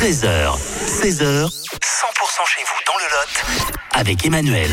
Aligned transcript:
13h, 0.00 0.56
16h, 0.86 1.44
100% 1.44 1.50
chez 2.46 2.62
vous 2.64 2.80
dans 2.86 2.96
le 2.96 3.04
Lot 3.04 3.76
avec 3.92 4.24
Emmanuel. 4.24 4.70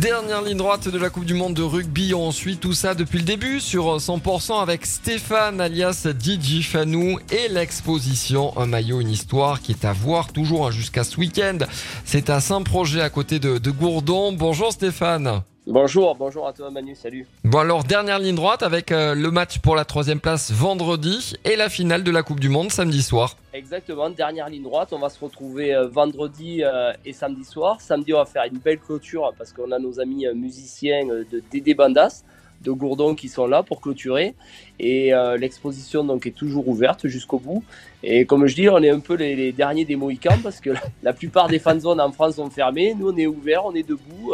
Dernière 0.00 0.42
ligne 0.42 0.56
droite 0.56 0.88
de 0.88 0.98
la 0.98 1.10
Coupe 1.10 1.26
du 1.26 1.34
Monde 1.34 1.54
de 1.54 1.62
rugby. 1.62 2.12
On 2.12 2.32
suit 2.32 2.56
tout 2.56 2.72
ça 2.72 2.96
depuis 2.96 3.18
le 3.18 3.24
début 3.24 3.60
sur 3.60 3.98
100% 3.98 4.60
avec 4.60 4.84
Stéphane 4.84 5.60
alias 5.60 6.08
Didi 6.12 6.64
Fanou 6.64 7.20
et 7.30 7.46
l'exposition 7.46 8.52
Un 8.58 8.66
maillot, 8.66 9.00
une 9.00 9.10
histoire 9.10 9.62
qui 9.62 9.70
est 9.70 9.84
à 9.84 9.92
voir 9.92 10.32
toujours 10.32 10.66
hein, 10.66 10.70
jusqu'à 10.72 11.04
ce 11.04 11.18
week-end. 11.18 11.58
C'est 12.04 12.28
à 12.28 12.40
Saint-Projet 12.40 13.00
à 13.00 13.10
côté 13.10 13.38
de, 13.38 13.58
de 13.58 13.70
Gourdon. 13.70 14.32
Bonjour 14.32 14.72
Stéphane. 14.72 15.44
Bonjour, 15.66 16.14
bonjour 16.14 16.46
à 16.46 16.52
toi 16.52 16.70
Manu, 16.70 16.94
salut. 16.94 17.26
Bon 17.42 17.60
alors 17.60 17.84
dernière 17.84 18.18
ligne 18.18 18.34
droite 18.34 18.62
avec 18.62 18.92
euh, 18.92 19.14
le 19.14 19.30
match 19.30 19.60
pour 19.60 19.76
la 19.76 19.86
troisième 19.86 20.20
place 20.20 20.52
vendredi 20.52 21.32
et 21.46 21.56
la 21.56 21.70
finale 21.70 22.04
de 22.04 22.10
la 22.10 22.22
Coupe 22.22 22.38
du 22.38 22.50
Monde 22.50 22.70
samedi 22.70 23.00
soir. 23.00 23.38
Exactement, 23.54 24.10
dernière 24.10 24.50
ligne 24.50 24.62
droite, 24.62 24.90
on 24.92 24.98
va 24.98 25.08
se 25.08 25.18
retrouver 25.24 25.74
euh, 25.74 25.88
vendredi 25.88 26.62
euh, 26.62 26.92
et 27.06 27.14
samedi 27.14 27.44
soir. 27.44 27.80
Samedi 27.80 28.12
on 28.12 28.18
va 28.18 28.26
faire 28.26 28.44
une 28.44 28.58
belle 28.58 28.78
clôture 28.78 29.32
parce 29.38 29.54
qu'on 29.54 29.72
a 29.72 29.78
nos 29.78 30.00
amis 30.00 30.26
musiciens 30.34 31.06
de 31.06 31.42
Dédé 31.50 31.72
Bandas 31.72 32.24
de 32.60 32.70
Gourdon 32.70 33.14
qui 33.14 33.30
sont 33.30 33.46
là 33.46 33.62
pour 33.62 33.80
clôturer 33.80 34.34
et 34.78 35.12
l'exposition 35.38 36.04
donc 36.04 36.26
est 36.26 36.30
toujours 36.30 36.68
ouverte 36.68 37.08
jusqu'au 37.08 37.38
bout 37.38 37.62
et 38.02 38.24
comme 38.24 38.46
je 38.46 38.54
dis 38.54 38.68
on 38.70 38.78
est 38.78 38.88
un 38.88 39.00
peu 39.00 39.14
les, 39.16 39.52
derniers 39.52 39.84
des 39.84 39.96
Mohicans 39.96 40.38
parce 40.42 40.60
que 40.60 40.70
la, 40.70 40.80
la 41.02 41.12
plupart 41.12 41.48
des 41.48 41.58
fan 41.58 41.78
zones 41.78 42.00
en 42.00 42.10
France 42.12 42.36
sont 42.36 42.48
fermées 42.48 42.94
nous 42.98 43.10
on 43.10 43.16
est 43.18 43.26
ouvert 43.26 43.66
on 43.66 43.74
est 43.74 43.86
debout 43.86 44.32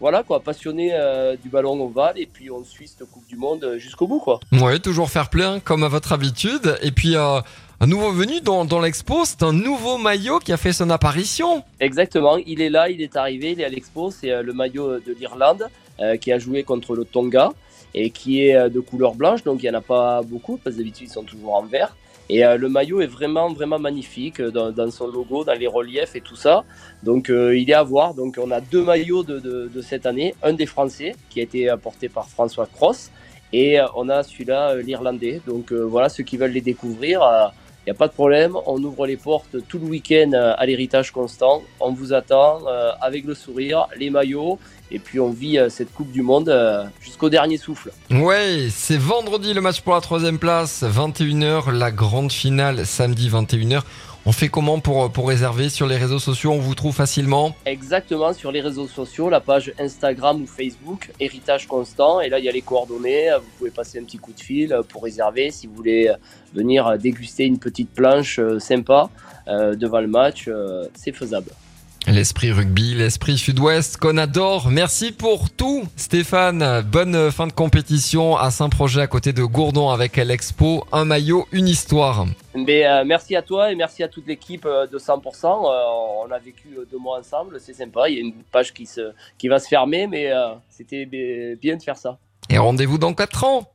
voilà 0.00 0.22
quoi, 0.22 0.40
passionné 0.40 0.90
euh, 0.94 1.36
du 1.36 1.50
ballon 1.50 1.78
ovale 1.84 2.14
et 2.18 2.26
puis 2.26 2.50
on 2.50 2.64
suit 2.64 2.88
cette 2.88 3.08
Coupe 3.10 3.26
du 3.28 3.36
Monde 3.36 3.62
euh, 3.64 3.78
jusqu'au 3.78 4.06
bout 4.06 4.18
quoi. 4.18 4.40
Oui, 4.52 4.80
toujours 4.80 5.10
faire 5.10 5.28
plein 5.28 5.60
comme 5.60 5.84
à 5.84 5.88
votre 5.88 6.12
habitude. 6.12 6.78
Et 6.82 6.90
puis 6.90 7.16
euh, 7.16 7.40
un 7.80 7.86
nouveau 7.86 8.10
venu 8.10 8.40
dans, 8.40 8.64
dans 8.64 8.80
l'expo, 8.80 9.24
c'est 9.24 9.42
un 9.42 9.52
nouveau 9.52 9.98
maillot 9.98 10.38
qui 10.38 10.52
a 10.52 10.56
fait 10.56 10.72
son 10.72 10.88
apparition. 10.88 11.62
Exactement, 11.80 12.38
il 12.38 12.62
est 12.62 12.70
là, 12.70 12.88
il 12.88 13.02
est 13.02 13.14
arrivé, 13.14 13.52
il 13.52 13.60
est 13.60 13.64
à 13.64 13.68
l'expo, 13.68 14.10
c'est 14.10 14.42
le 14.42 14.52
maillot 14.54 15.00
de 15.00 15.14
l'Irlande 15.18 15.68
qui 16.20 16.32
a 16.32 16.38
joué 16.38 16.62
contre 16.62 16.94
le 16.94 17.04
Tonga 17.04 17.52
et 17.94 18.10
qui 18.10 18.42
est 18.42 18.70
de 18.70 18.80
couleur 18.80 19.14
blanche, 19.14 19.42
donc 19.42 19.62
il 19.62 19.68
n'y 19.68 19.76
en 19.76 19.78
a 19.78 19.82
pas 19.82 20.22
beaucoup 20.22 20.56
parce 20.56 20.76
que 20.76 20.80
d'habitude 20.80 21.08
ils 21.08 21.12
sont 21.12 21.24
toujours 21.24 21.54
en 21.54 21.62
vert. 21.62 21.94
Et 22.32 22.44
euh, 22.44 22.56
le 22.56 22.68
maillot 22.68 23.00
est 23.00 23.08
vraiment, 23.08 23.52
vraiment 23.52 23.80
magnifique 23.80 24.38
euh, 24.38 24.52
dans, 24.52 24.90
son 24.92 25.08
logo, 25.08 25.42
dans 25.42 25.58
les 25.58 25.66
reliefs 25.66 26.14
et 26.14 26.20
tout 26.20 26.36
ça. 26.36 26.64
Donc 27.02 27.28
euh, 27.28 27.58
il 27.58 27.68
est 27.68 27.74
à 27.74 27.82
voir. 27.82 28.14
Donc 28.14 28.38
on 28.40 28.52
a 28.52 28.60
deux 28.60 28.84
maillots 28.84 29.24
de, 29.24 29.80
cette 29.82 30.06
année. 30.06 30.36
Un 30.40 30.52
des 30.52 30.66
Français 30.66 31.16
qui 31.28 31.40
a 31.40 31.42
été 31.42 31.74
porté 31.82 32.08
par 32.08 32.28
François 32.28 32.68
Cross. 32.72 33.10
Et 33.52 33.78
on 33.96 34.08
a 34.08 34.22
celui-là, 34.22 34.76
l'Irlandais. 34.76 35.40
Donc 35.44 35.72
voilà, 35.72 36.08
ceux 36.08 36.22
qui 36.22 36.36
veulent 36.36 36.52
les 36.52 36.60
découvrir, 36.60 37.20
il 37.86 37.90
n'y 37.90 37.92
a 37.92 37.94
pas 37.94 38.08
de 38.08 38.12
problème. 38.12 38.56
On 38.66 38.82
ouvre 38.82 39.06
les 39.06 39.16
portes 39.16 39.56
tout 39.68 39.78
le 39.78 39.86
week-end 39.86 40.32
à 40.32 40.66
l'héritage 40.66 41.12
constant. 41.12 41.62
On 41.80 41.92
vous 41.92 42.12
attend 42.12 42.60
avec 43.00 43.24
le 43.24 43.34
sourire, 43.34 43.86
les 43.96 44.10
maillots 44.10 44.58
et 44.90 44.98
puis 44.98 45.20
on 45.20 45.30
vit 45.30 45.58
euh, 45.58 45.68
cette 45.68 45.92
Coupe 45.92 46.10
du 46.10 46.22
Monde 46.22 46.48
euh, 46.48 46.84
jusqu'au 47.00 47.30
dernier 47.30 47.56
souffle. 47.56 47.92
Ouais, 48.10 48.68
c'est 48.70 48.98
vendredi 48.98 49.54
le 49.54 49.60
match 49.60 49.80
pour 49.80 49.94
la 49.94 50.00
troisième 50.00 50.38
place, 50.38 50.82
21h, 50.82 51.70
la 51.70 51.90
grande 51.90 52.32
finale 52.32 52.86
samedi 52.86 53.28
21h. 53.28 53.82
On 54.26 54.32
fait 54.32 54.48
comment 54.48 54.80
pour, 54.80 55.28
réserver 55.28 55.70
sur 55.70 55.86
les 55.86 55.96
réseaux 55.96 56.18
sociaux 56.18 56.52
On 56.52 56.58
vous 56.58 56.74
trouve 56.74 56.94
facilement 56.94 57.54
Exactement, 57.64 58.34
sur 58.34 58.52
les 58.52 58.60
réseaux 58.60 58.86
sociaux, 58.86 59.30
la 59.30 59.40
page 59.40 59.72
Instagram 59.78 60.42
ou 60.42 60.46
Facebook, 60.46 61.10
Héritage 61.18 61.66
Constant. 61.66 62.20
Et 62.20 62.28
là, 62.28 62.38
il 62.38 62.44
y 62.44 62.48
a 62.48 62.52
les 62.52 62.60
coordonnées. 62.60 63.30
Vous 63.36 63.50
pouvez 63.58 63.70
passer 63.70 63.98
un 63.98 64.04
petit 64.04 64.18
coup 64.18 64.32
de 64.32 64.40
fil 64.40 64.78
pour 64.90 65.04
réserver 65.04 65.50
si 65.50 65.66
vous 65.66 65.74
voulez 65.74 66.12
venir 66.54 66.98
déguster 66.98 67.46
une 67.46 67.58
petite 67.58 67.90
planche 67.90 68.38
euh, 68.38 68.58
sympa 68.58 69.08
devant 69.46 70.00
le 70.00 70.06
match. 70.06 70.48
C'est 70.94 71.12
faisable. 71.12 71.50
L'esprit 72.06 72.50
rugby, 72.50 72.94
l'esprit 72.94 73.36
sud-ouest 73.36 73.98
qu'on 73.98 74.16
adore. 74.16 74.70
Merci 74.70 75.12
pour 75.12 75.50
tout, 75.50 75.84
Stéphane. 75.96 76.82
Bonne 76.82 77.30
fin 77.30 77.46
de 77.46 77.52
compétition 77.52 78.36
à 78.36 78.50
Saint-Projet 78.50 79.02
à 79.02 79.06
côté 79.06 79.34
de 79.34 79.44
Gourdon 79.44 79.90
avec 79.90 80.16
l'expo 80.16 80.84
Un 80.92 81.04
maillot, 81.04 81.46
une 81.52 81.68
histoire. 81.68 82.24
Mais, 82.54 82.86
euh, 82.86 83.04
merci 83.04 83.36
à 83.36 83.42
toi 83.42 83.70
et 83.70 83.74
merci 83.74 84.02
à 84.02 84.08
toute 84.08 84.26
l'équipe 84.26 84.64
euh, 84.64 84.86
de 84.86 84.98
100%. 84.98 85.44
Euh, 85.44 86.26
on 86.26 86.30
a 86.32 86.38
vécu 86.38 86.70
deux 86.90 86.98
mois 86.98 87.18
ensemble, 87.18 87.60
c'est 87.60 87.74
sympa. 87.74 88.08
Il 88.08 88.14
y 88.14 88.18
a 88.18 88.22
une 88.22 88.32
page 88.50 88.72
qui, 88.72 88.86
se, 88.86 89.12
qui 89.36 89.48
va 89.48 89.58
se 89.58 89.68
fermer, 89.68 90.06
mais 90.06 90.32
c'était 90.70 91.04
bien 91.06 91.76
de 91.76 91.82
faire 91.82 91.98
ça. 91.98 92.18
Et 92.48 92.58
rendez-vous 92.58 92.98
dans 92.98 93.12
4 93.12 93.44
ans. 93.44 93.70